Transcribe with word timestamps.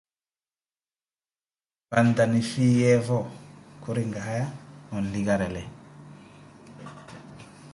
Panta 1.89 2.23
nifhiyevo, 2.31 3.19
khuri, 3.81 4.03
nkahaya 4.09 4.47
onlikarele. 4.95 5.63